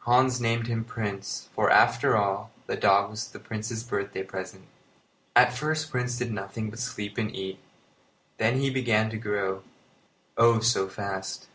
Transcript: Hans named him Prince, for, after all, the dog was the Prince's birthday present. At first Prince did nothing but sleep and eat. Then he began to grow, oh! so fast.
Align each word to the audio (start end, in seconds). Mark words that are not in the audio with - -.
Hans 0.00 0.38
named 0.40 0.66
him 0.66 0.84
Prince, 0.84 1.48
for, 1.54 1.70
after 1.70 2.14
all, 2.14 2.50
the 2.66 2.76
dog 2.76 3.08
was 3.08 3.28
the 3.28 3.38
Prince's 3.38 3.82
birthday 3.82 4.22
present. 4.22 4.64
At 5.34 5.54
first 5.56 5.90
Prince 5.90 6.18
did 6.18 6.30
nothing 6.32 6.68
but 6.68 6.78
sleep 6.80 7.16
and 7.16 7.34
eat. 7.34 7.58
Then 8.36 8.60
he 8.60 8.68
began 8.68 9.08
to 9.08 9.16
grow, 9.16 9.62
oh! 10.36 10.58
so 10.60 10.86
fast. 10.86 11.46